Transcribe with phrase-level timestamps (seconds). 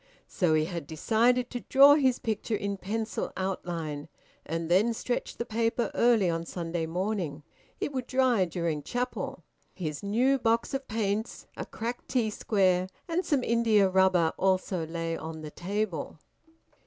[0.27, 4.09] So he had decided to draw his picture in pencil outline,
[4.47, 7.43] and then stretch the paper early on Sunday morning;
[7.79, 9.43] it would dry during chapel.
[9.75, 15.15] His new box of paints, a cracked T square, and some india rubber also lay
[15.15, 16.17] on the table.